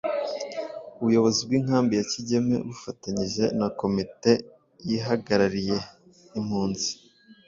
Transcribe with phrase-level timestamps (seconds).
[0.99, 4.31] ubuyobozi bw’inkambi ya Kigeme bufatanyije na komite
[4.95, 5.77] ihagarariye
[6.39, 6.89] impunzi